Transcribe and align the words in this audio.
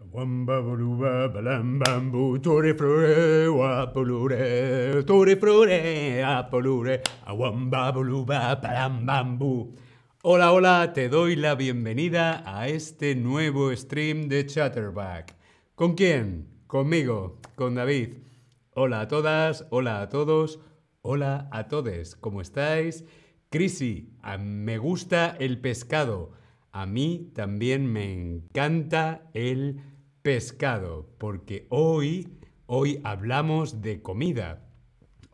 Wamba 0.00 0.62
boluba 0.62 1.26
balam 1.28 1.80
bambu 1.80 2.38
tore 2.40 2.72
flore 2.74 3.48
wapolure 3.48 5.04
tore 5.04 5.34
flore 5.34 6.22
apolure 6.22 7.02
wamba 7.26 7.92
boluba 7.92 8.60
balam 8.62 9.04
bambu. 9.04 9.74
Hola, 10.22 10.52
hola, 10.52 10.92
te 10.94 11.08
doy 11.08 11.34
la 11.34 11.56
bienvenida 11.56 12.44
a 12.46 12.68
este 12.68 13.16
nuevo 13.16 13.74
stream 13.74 14.28
de 14.28 14.46
Chatterback. 14.46 15.34
¿Con 15.74 15.94
quién? 15.94 16.46
Conmigo, 16.68 17.40
con 17.56 17.74
David. 17.74 18.18
Hola 18.74 19.00
a 19.00 19.08
todas, 19.08 19.66
hola 19.70 20.00
a 20.00 20.08
todos, 20.08 20.60
hola 21.02 21.48
a 21.50 21.66
todes. 21.66 22.14
¿Cómo 22.14 22.40
estáis? 22.40 23.04
Crisi, 23.50 24.16
a- 24.22 24.38
me 24.38 24.78
gusta 24.78 25.36
el 25.40 25.60
pescado. 25.60 26.37
A 26.72 26.86
mí 26.86 27.30
también 27.34 27.86
me 27.86 28.12
encanta 28.12 29.30
el 29.34 29.80
pescado, 30.22 31.08
porque 31.18 31.66
hoy, 31.70 32.28
hoy 32.66 33.00
hablamos 33.04 33.80
de 33.80 34.02
comida. 34.02 34.68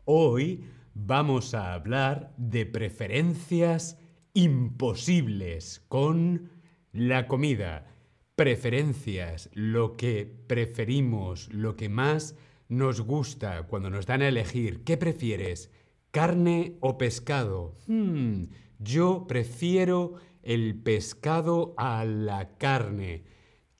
Hoy 0.05 0.63
vamos 0.93 1.53
a 1.53 1.73
hablar 1.73 2.33
de 2.37 2.65
preferencias 2.65 3.99
imposibles 4.33 5.83
con 5.87 6.51
la 6.93 7.27
comida. 7.27 7.87
Preferencias, 8.35 9.49
lo 9.53 9.93
que 9.97 10.25
preferimos, 10.47 11.51
lo 11.53 11.75
que 11.75 11.89
más 11.89 12.35
nos 12.67 13.01
gusta 13.01 13.63
cuando 13.63 13.89
nos 13.89 14.05
dan 14.05 14.21
a 14.21 14.27
elegir. 14.27 14.83
¿Qué 14.83 14.97
prefieres? 14.97 15.71
¿Carne 16.11 16.77
o 16.79 16.97
pescado? 16.97 17.77
Hmm, 17.87 18.45
yo 18.79 19.25
prefiero 19.27 20.15
el 20.45 20.75
pescado 20.75 21.73
a 21.75 22.05
la 22.05 22.57
carne. 22.57 23.23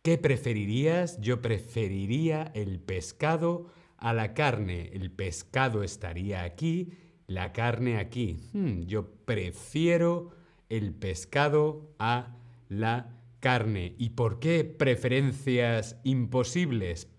¿Qué 0.02 0.18
preferirías? 0.18 1.22
Yo 1.22 1.42
preferiría 1.42 2.52
el 2.54 2.80
pescado 2.80 3.68
a 3.98 4.14
la 4.14 4.34
carne. 4.34 4.90
El 4.94 5.12
pescado 5.12 5.84
estaría 5.84 6.44
aquí, 6.44 6.92
la 7.28 7.54
carne 7.54 7.98
aquí. 7.98 8.38
Hmm, 8.54 8.82
yo 8.82 9.10
prefiero 9.26 10.32
el 10.68 10.94
pescado 10.94 11.96
a 12.00 12.36
la 12.68 13.16
carne. 13.40 13.96
¿Y 13.98 14.10
por 14.10 14.40
qué 14.40 14.64
preferencias 14.64 16.00
imposibles? 16.04 17.10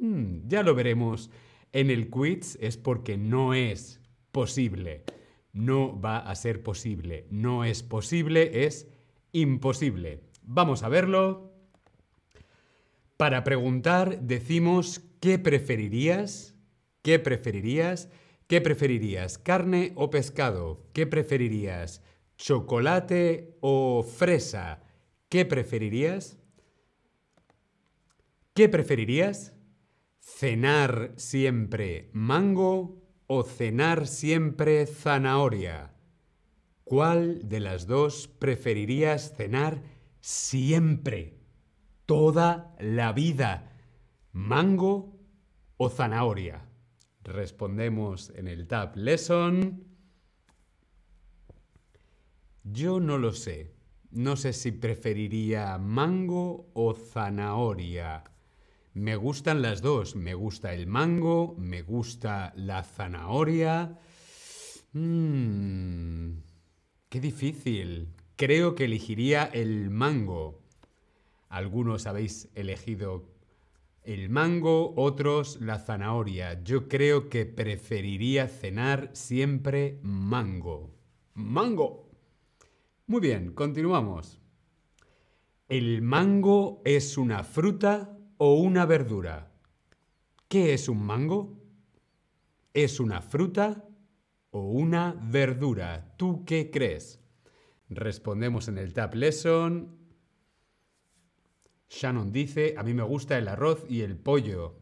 Hmm, 0.00 0.48
ya 0.48 0.64
lo 0.64 0.74
veremos 0.74 1.30
en 1.72 1.90
el 1.90 2.10
quiz. 2.10 2.58
Es 2.60 2.76
porque 2.76 3.16
no 3.16 3.54
es 3.54 4.00
posible. 4.32 5.04
No 5.52 6.00
va 6.00 6.18
a 6.18 6.34
ser 6.34 6.62
posible. 6.62 7.26
No 7.30 7.64
es 7.64 7.82
posible, 7.82 8.66
es 8.66 8.88
imposible. 9.32 10.22
Vamos 10.42 10.82
a 10.82 10.88
verlo. 10.88 11.52
Para 13.16 13.44
preguntar 13.44 14.20
decimos 14.22 15.02
¿qué 15.20 15.38
preferirías? 15.38 16.54
¿Qué 17.02 17.18
preferirías? 17.18 18.08
¿Qué 18.46 18.60
preferirías? 18.60 19.38
¿Carne 19.38 19.92
o 19.94 20.10
pescado? 20.10 20.86
¿Qué 20.92 21.06
preferirías? 21.06 22.02
¿Chocolate 22.36 23.56
o 23.60 24.02
fresa? 24.02 24.82
¿Qué 25.28 25.44
preferirías? 25.44 26.38
¿Qué 28.54 28.68
preferirías? 28.68 29.54
¿Cenar 30.18 31.12
siempre 31.16 32.10
mango 32.12 33.00
o 33.32 33.44
cenar 33.44 34.08
siempre 34.08 34.86
zanahoria? 34.86 35.92
¿Cuál 36.82 37.48
de 37.48 37.60
las 37.60 37.86
dos 37.86 38.26
preferirías 38.26 39.36
cenar 39.36 39.84
siempre? 40.20 41.38
Toda 42.06 42.74
la 42.80 43.12
vida. 43.12 43.70
¿Mango 44.32 45.16
o 45.76 45.88
zanahoria? 45.90 46.66
Respondemos 47.22 48.30
en 48.30 48.48
el 48.48 48.66
Tab 48.66 48.96
Lesson. 48.96 49.84
Yo 52.64 52.98
no 52.98 53.16
lo 53.16 53.32
sé. 53.32 53.76
No 54.10 54.34
sé 54.34 54.52
si 54.52 54.72
preferiría 54.72 55.78
mango 55.78 56.68
o 56.74 56.94
zanahoria. 56.94 58.24
Me 59.00 59.16
gustan 59.16 59.62
las 59.62 59.80
dos. 59.80 60.14
Me 60.14 60.34
gusta 60.34 60.74
el 60.74 60.86
mango, 60.86 61.54
me 61.56 61.80
gusta 61.80 62.52
la 62.54 62.82
zanahoria. 62.82 63.98
Mmm, 64.92 66.32
qué 67.08 67.18
difícil. 67.18 68.08
Creo 68.36 68.74
que 68.74 68.84
elegiría 68.84 69.44
el 69.44 69.88
mango. 69.88 70.60
Algunos 71.48 72.06
habéis 72.06 72.50
elegido 72.54 73.24
el 74.02 74.28
mango, 74.28 74.92
otros 74.96 75.62
la 75.62 75.78
zanahoria. 75.78 76.62
Yo 76.62 76.86
creo 76.86 77.30
que 77.30 77.46
preferiría 77.46 78.48
cenar 78.48 79.08
siempre 79.14 79.98
mango. 80.02 80.94
¡Mango! 81.32 82.10
Muy 83.06 83.22
bien, 83.22 83.54
continuamos. 83.54 84.42
¿El 85.70 86.02
mango 86.02 86.82
es 86.84 87.16
una 87.16 87.44
fruta 87.44 88.18
o 88.42 88.54
una 88.54 88.86
verdura? 88.86 89.52
¿Qué 90.48 90.72
es 90.72 90.88
un 90.88 91.04
mango? 91.04 91.60
¿Es 92.72 92.98
una 92.98 93.20
fruta 93.20 93.86
o 94.50 94.62
una 94.70 95.14
verdura? 95.30 96.14
¿Tú 96.16 96.46
qué 96.46 96.70
crees? 96.70 97.20
Respondemos 97.90 98.68
en 98.68 98.78
el 98.78 98.94
Tab 98.94 99.14
Lesson. 99.14 99.94
Shannon 101.90 102.32
dice, 102.32 102.76
a 102.78 102.82
mí 102.82 102.94
me 102.94 103.02
gusta 103.02 103.36
el 103.36 103.46
arroz 103.46 103.84
y 103.90 104.00
el 104.00 104.16
pollo. 104.16 104.80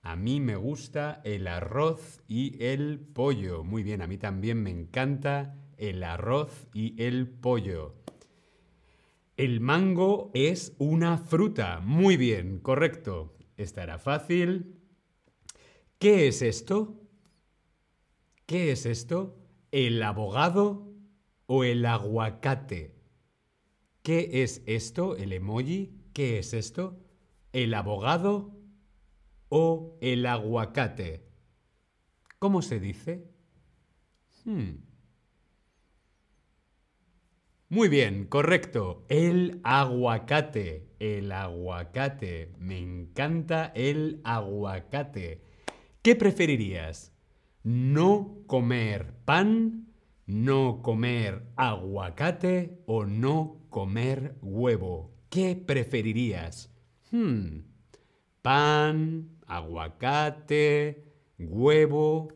A 0.00 0.16
mí 0.16 0.40
me 0.40 0.56
gusta 0.56 1.20
el 1.24 1.46
arroz 1.46 2.22
y 2.28 2.64
el 2.64 2.98
pollo. 2.98 3.62
Muy 3.62 3.82
bien, 3.82 4.00
a 4.00 4.06
mí 4.06 4.16
también 4.16 4.62
me 4.62 4.70
encanta 4.70 5.54
el 5.76 6.02
arroz 6.02 6.66
y 6.72 7.02
el 7.02 7.28
pollo. 7.28 8.02
El 9.36 9.60
mango 9.60 10.30
es 10.34 10.74
una 10.78 11.16
fruta. 11.16 11.80
Muy 11.80 12.16
bien, 12.16 12.58
correcto. 12.60 13.36
Esta 13.56 13.82
era 13.82 13.98
fácil. 13.98 14.78
¿Qué 15.98 16.28
es 16.28 16.42
esto? 16.42 17.00
¿Qué 18.46 18.72
es 18.72 18.84
esto? 18.84 19.38
¿El 19.70 20.02
abogado 20.02 20.92
o 21.46 21.64
el 21.64 21.86
aguacate? 21.86 22.94
¿Qué 24.02 24.42
es 24.42 24.62
esto? 24.66 25.16
El 25.16 25.32
emoji. 25.32 25.98
¿Qué 26.12 26.38
es 26.38 26.52
esto? 26.52 27.00
¿El 27.52 27.72
abogado 27.72 28.54
o 29.48 29.96
el 30.02 30.26
aguacate? 30.26 31.26
¿Cómo 32.38 32.60
se 32.60 32.80
dice? 32.80 33.30
Hmm. 34.44 34.91
Muy 37.72 37.88
bien, 37.88 38.26
correcto. 38.26 39.06
El 39.08 39.62
aguacate. 39.64 40.90
El 40.98 41.32
aguacate. 41.32 42.52
Me 42.58 42.78
encanta 42.78 43.72
el 43.74 44.20
aguacate. 44.24 45.40
¿Qué 46.02 46.14
preferirías? 46.14 47.14
¿No 47.62 48.42
comer 48.46 49.14
pan? 49.24 49.86
¿No 50.26 50.82
comer 50.82 51.44
aguacate? 51.56 52.82
¿O 52.84 53.06
no 53.06 53.62
comer 53.70 54.36
huevo? 54.42 55.10
¿Qué 55.30 55.56
preferirías? 55.56 56.70
Hmm. 57.10 57.60
Pan, 58.42 59.30
aguacate, 59.46 61.04
huevo. 61.38 62.28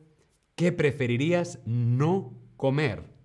¿Qué 0.55 0.73
preferirías 0.73 1.59
no 1.67 2.33
comer? 2.57 3.16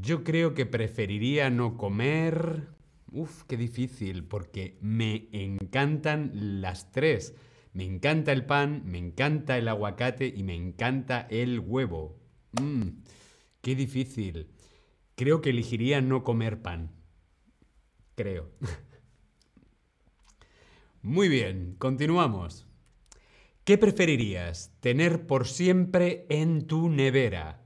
Yo 0.00 0.24
creo 0.24 0.54
que 0.54 0.64
preferiría 0.64 1.50
no 1.50 1.76
comer... 1.76 2.68
Uf, 3.10 3.42
qué 3.42 3.58
difícil, 3.58 4.24
porque 4.24 4.78
me 4.80 5.28
encantan 5.32 6.62
las 6.62 6.92
tres. 6.92 7.34
Me 7.74 7.84
encanta 7.84 8.32
el 8.32 8.46
pan, 8.46 8.84
me 8.86 8.96
encanta 8.96 9.58
el 9.58 9.68
aguacate 9.68 10.32
y 10.34 10.44
me 10.44 10.54
encanta 10.54 11.26
el 11.28 11.60
huevo. 11.60 12.18
Mmm, 12.58 12.88
qué 13.60 13.74
difícil. 13.74 14.48
Creo 15.14 15.42
que 15.42 15.50
elegiría 15.50 16.00
no 16.00 16.24
comer 16.24 16.62
pan. 16.62 16.90
Creo. 18.14 18.50
Muy 21.02 21.28
bien, 21.28 21.76
continuamos. 21.78 22.66
¿Qué 23.64 23.76
preferirías? 23.76 24.72
¿Tener 24.80 25.26
por 25.26 25.46
siempre 25.46 26.24
en 26.30 26.66
tu 26.66 26.88
nevera? 26.88 27.61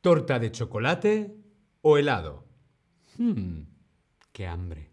¿Torta 0.00 0.38
de 0.38 0.50
chocolate 0.50 1.36
o 1.82 1.98
helado? 1.98 2.46
Hmm, 3.18 3.64
qué 4.32 4.46
hambre. 4.46 4.88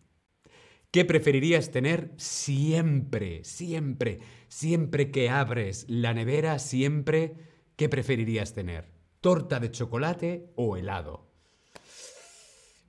¿Qué 0.91 1.05
preferirías 1.05 1.71
tener 1.71 2.11
siempre, 2.17 3.43
siempre, 3.45 4.19
siempre 4.49 5.09
que 5.09 5.29
abres 5.29 5.85
la 5.87 6.13
nevera, 6.13 6.59
siempre? 6.59 7.35
¿Qué 7.77 7.87
preferirías 7.87 8.53
tener? 8.53 8.91
¿Torta 9.21 9.61
de 9.61 9.71
chocolate 9.71 10.51
o 10.55 10.75
helado? 10.75 11.31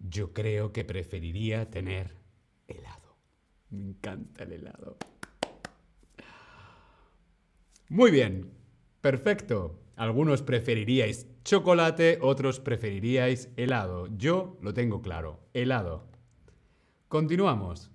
Yo 0.01 0.33
creo 0.33 0.73
que 0.73 0.85
preferiría 0.85 1.71
tener 1.71 2.17
helado. 2.67 3.17
Me 3.71 3.91
encanta 3.91 4.43
el 4.43 4.53
helado. 4.55 4.97
Muy 7.89 8.11
bien, 8.11 8.51
perfecto. 9.01 9.88
Algunos 9.99 10.43
preferiríais 10.43 11.27
chocolate, 11.43 12.19
otros 12.23 12.61
preferiríais 12.61 13.51
helado. 13.57 14.07
Yo 14.17 14.57
lo 14.63 14.73
tengo 14.73 15.03
claro, 15.03 15.41
helado. 15.55 16.07
Continuamos. 17.09 17.91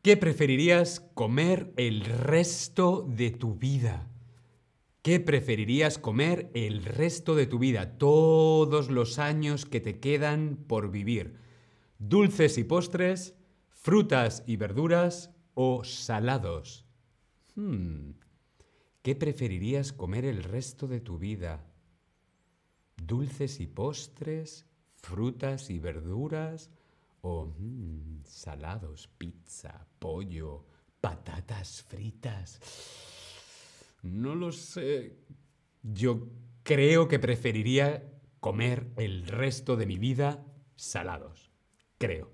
¿Qué 0.00 0.16
preferirías 0.16 1.00
comer 1.14 1.72
el 1.76 2.04
resto 2.04 3.04
de 3.08 3.32
tu 3.32 3.56
vida? 3.56 4.06
¿Qué 5.02 5.18
preferirías 5.18 5.98
comer 5.98 6.52
el 6.54 6.84
resto 6.84 7.34
de 7.34 7.46
tu 7.46 7.58
vida, 7.58 7.98
todos 7.98 8.90
los 8.90 9.18
años 9.18 9.66
que 9.66 9.80
te 9.80 9.98
quedan 9.98 10.56
por 10.68 10.92
vivir? 10.92 11.34
¿Dulces 11.98 12.58
y 12.58 12.64
postres, 12.64 13.34
frutas 13.70 14.44
y 14.46 14.54
verduras 14.54 15.34
o 15.54 15.82
salados? 15.82 16.89
Hmm. 17.60 18.12
¿Qué 19.02 19.14
preferirías 19.14 19.92
comer 19.92 20.24
el 20.24 20.42
resto 20.42 20.86
de 20.86 21.00
tu 21.00 21.18
vida? 21.18 21.66
¿Dulces 22.96 23.60
y 23.60 23.66
postres, 23.66 24.66
frutas 24.94 25.68
y 25.68 25.78
verduras 25.78 26.70
o 27.20 27.52
mm, 27.58 28.22
salados, 28.24 29.08
pizza, 29.18 29.86
pollo, 29.98 30.64
patatas 31.02 31.82
fritas? 31.82 32.60
No 34.02 34.34
lo 34.34 34.52
sé. 34.52 35.18
Yo 35.82 36.28
creo 36.62 37.08
que 37.08 37.18
preferiría 37.18 38.10
comer 38.40 38.90
el 38.96 39.26
resto 39.26 39.76
de 39.76 39.84
mi 39.84 39.98
vida 39.98 40.46
salados. 40.76 41.50
Creo. 41.98 42.30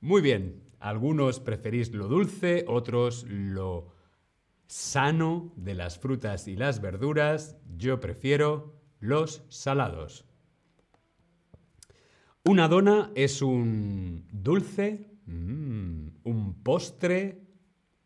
Muy 0.00 0.22
bien. 0.22 0.69
Algunos 0.80 1.40
preferís 1.40 1.92
lo 1.92 2.08
dulce, 2.08 2.64
otros 2.66 3.26
lo 3.28 3.92
sano 4.66 5.52
de 5.56 5.74
las 5.74 5.98
frutas 5.98 6.48
y 6.48 6.56
las 6.56 6.80
verduras. 6.80 7.58
Yo 7.76 8.00
prefiero 8.00 8.80
los 8.98 9.42
salados. 9.50 10.24
Una 12.46 12.66
dona 12.66 13.12
es 13.14 13.42
un 13.42 14.26
dulce, 14.32 15.18
mm, 15.26 16.08
un 16.24 16.62
postre 16.62 17.46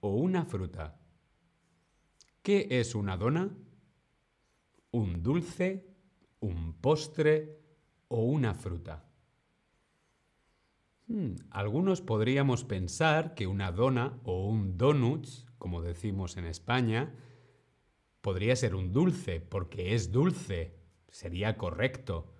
o 0.01 0.17
una 0.17 0.45
fruta. 0.45 0.99
¿Qué 2.43 2.67
es 2.69 2.97
una 2.97 3.17
dona? 3.17 3.57
¿Un 4.91 5.23
dulce, 5.23 5.87
un 6.41 6.75
postre 6.81 7.57
o 8.09 8.25
una 8.25 8.53
fruta? 8.53 9.14
Hmm, 11.07 11.35
algunos 11.51 12.01
podríamos 12.01 12.65
pensar 12.65 13.35
que 13.35 13.47
una 13.47 13.73
dona 13.73 14.19
o 14.25 14.47
un 14.47 14.79
donuts, 14.79 15.47
como 15.59 15.83
decimos 15.83 16.37
en 16.37 16.47
España, 16.47 17.15
podría 18.21 18.57
ser 18.57 18.75
un 18.75 18.93
dulce, 18.93 19.41
porque 19.41 19.95
es 19.95 20.11
dulce, 20.11 20.79
sería 21.11 21.59
correcto, 21.59 22.33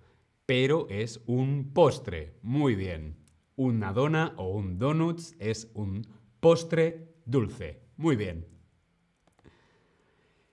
pero 0.45 0.87
es 0.89 1.21
un 1.27 1.73
postre. 1.73 2.39
Muy 2.41 2.75
bien. 2.75 3.17
Una 3.55 3.93
dona 3.93 4.33
o 4.37 4.49
un 4.49 4.79
donuts 4.79 5.35
es 5.39 5.71
un 5.73 6.07
postre 6.39 7.15
dulce. 7.25 7.83
Muy 7.97 8.15
bien. 8.15 8.47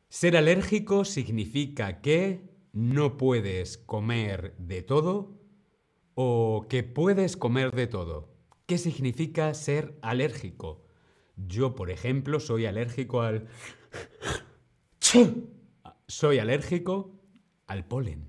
Ser 0.09 0.37
alérgico 0.37 1.05
significa 1.05 2.03
que 2.03 2.53
no 2.73 3.17
puedes 3.17 3.79
comer 3.79 4.55
de 4.59 4.83
todo 4.83 5.42
o 6.15 6.67
que 6.69 6.83
puedes 6.83 7.37
comer 7.37 7.73
de 7.73 7.87
todo. 7.87 8.29
¿Qué 8.67 8.79
significa 8.79 9.53
ser 9.55 9.99
alérgico? 10.03 10.85
Yo, 11.37 11.75
por 11.75 11.91
ejemplo, 11.91 12.41
soy 12.41 12.67
alérgico 12.67 13.23
al... 13.23 13.49
soy 16.07 16.39
alérgico 16.39 17.13
al 17.67 17.87
polen. 17.87 18.29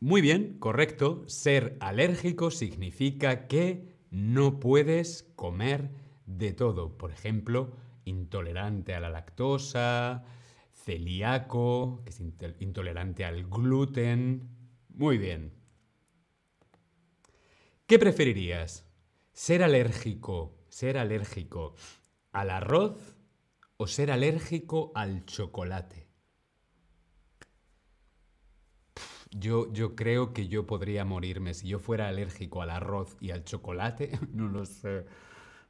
Muy 0.00 0.20
bien, 0.20 0.58
correcto. 0.58 1.24
Ser 1.26 1.76
alérgico 1.80 2.50
significa 2.50 3.46
que 3.46 3.94
no 4.10 4.60
puedes 4.60 5.22
comer 5.34 5.90
de 6.26 6.52
todo. 6.52 6.98
Por 6.98 7.10
ejemplo, 7.10 7.72
intolerante 8.04 8.94
a 8.94 9.00
la 9.00 9.08
lactosa, 9.08 10.24
celíaco, 10.72 12.02
que 12.04 12.10
es 12.10 12.20
intolerante 12.60 13.24
al 13.24 13.44
gluten. 13.44 14.53
Muy 14.94 15.18
bien. 15.18 15.52
¿Qué 17.86 17.98
preferirías? 17.98 18.86
¿Ser 19.32 19.64
alérgico, 19.64 20.56
ser 20.68 20.98
alérgico 20.98 21.74
al 22.32 22.50
arroz 22.50 23.16
o 23.76 23.88
ser 23.88 24.12
alérgico 24.12 24.92
al 24.94 25.26
chocolate? 25.26 26.08
Yo, 29.32 29.72
yo, 29.72 29.96
creo 29.96 30.32
que 30.32 30.46
yo 30.46 30.64
podría 30.64 31.04
morirme 31.04 31.54
si 31.54 31.66
yo 31.66 31.80
fuera 31.80 32.06
alérgico 32.06 32.62
al 32.62 32.70
arroz 32.70 33.16
y 33.20 33.32
al 33.32 33.44
chocolate. 33.44 34.12
No 34.32 34.48
lo 34.48 34.64
sé. 34.64 35.06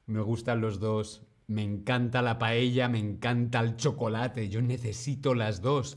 Me 0.04 0.20
gustan 0.20 0.60
los 0.60 0.80
dos. 0.80 1.26
Me 1.46 1.62
encanta 1.62 2.20
la 2.20 2.38
paella, 2.38 2.88
me 2.90 2.98
encanta 2.98 3.60
el 3.60 3.76
chocolate, 3.76 4.50
yo 4.50 4.60
necesito 4.60 5.34
las 5.34 5.62
dos. 5.62 5.96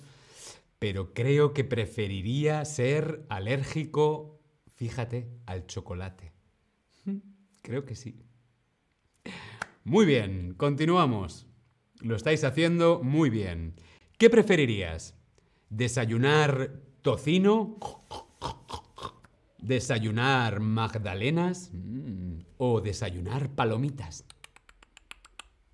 Pero 0.79 1.13
creo 1.13 1.53
que 1.53 1.63
preferiría 1.63 2.63
ser 2.65 3.25
alérgico, 3.29 4.39
fíjate, 4.75 5.27
al 5.45 5.65
chocolate. 5.65 6.33
Creo 7.63 7.83
que 7.83 7.95
sí. 7.95 8.23
Muy 9.83 10.05
bien, 10.05 10.53
continuamos. 10.55 11.47
Lo 12.01 12.15
estáis 12.15 12.43
haciendo 12.43 13.01
muy 13.03 13.29
bien. 13.29 13.73
¿Qué 14.17 14.29
preferirías? 14.29 15.15
¿Desayunar 15.69 16.79
tocino? 17.01 17.77
¿Desayunar 19.57 20.59
magdalenas? 20.59 21.71
Mm, 21.73 22.39
¿O 22.57 22.81
desayunar 22.81 23.49
palomitas? 23.49 24.25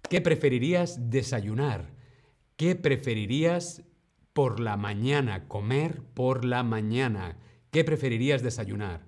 ¿Qué 0.09 0.21
preferirías 0.21 1.09
desayunar? 1.09 1.89
¿Qué 2.55 2.75
preferirías 2.75 3.83
por 4.33 4.59
la 4.59 4.77
mañana, 4.77 5.47
comer 5.47 6.01
por 6.13 6.43
la 6.43 6.63
mañana? 6.63 7.37
¿Qué 7.71 7.83
preferirías 7.83 8.43
desayunar? 8.43 9.07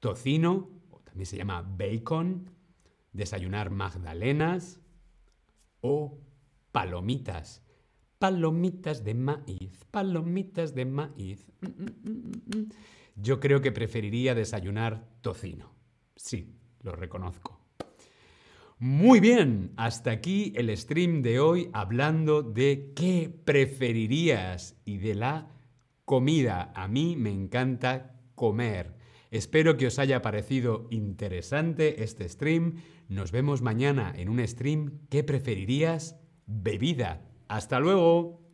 ¿Tocino? 0.00 0.70
O 0.90 1.00
también 1.00 1.26
se 1.26 1.36
llama 1.36 1.62
bacon. 1.62 2.50
¿Desayunar 3.12 3.70
magdalenas? 3.70 4.80
¿O 5.80 6.20
palomitas? 6.72 7.62
Palomitas 8.18 9.04
de 9.04 9.14
maíz, 9.14 9.84
palomitas 9.90 10.74
de 10.74 10.84
maíz. 10.84 11.46
Mm, 11.60 11.66
mm, 11.66 12.58
mm, 12.58 12.68
Yo 13.16 13.40
creo 13.40 13.60
que 13.60 13.72
preferiría 13.72 14.34
desayunar 14.34 15.08
tocino. 15.22 15.72
Sí, 16.16 16.56
lo 16.82 16.92
reconozco. 16.92 17.57
Muy 18.80 19.18
bien, 19.18 19.72
hasta 19.76 20.12
aquí 20.12 20.52
el 20.54 20.74
stream 20.76 21.20
de 21.20 21.40
hoy 21.40 21.68
hablando 21.72 22.44
de 22.44 22.92
qué 22.94 23.28
preferirías 23.44 24.76
y 24.84 24.98
de 24.98 25.16
la 25.16 25.48
comida. 26.04 26.70
A 26.76 26.86
mí 26.86 27.16
me 27.16 27.32
encanta 27.32 28.20
comer. 28.36 28.94
Espero 29.32 29.76
que 29.76 29.88
os 29.88 29.98
haya 29.98 30.22
parecido 30.22 30.86
interesante 30.90 32.04
este 32.04 32.28
stream. 32.28 32.76
Nos 33.08 33.32
vemos 33.32 33.62
mañana 33.62 34.14
en 34.16 34.28
un 34.28 34.46
stream 34.46 35.00
¿Qué 35.10 35.24
preferirías? 35.24 36.16
Bebida. 36.46 37.26
Hasta 37.48 37.80
luego. 37.80 38.47